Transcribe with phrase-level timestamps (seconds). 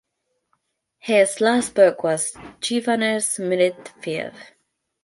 [0.97, 4.33] His last book was "Jivaner Smritidvipe".